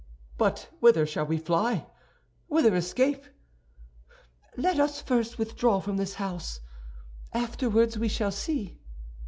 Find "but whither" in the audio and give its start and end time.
0.39-1.05